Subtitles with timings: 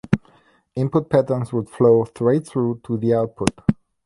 [0.75, 3.51] Input patterns would flow straight through to the output.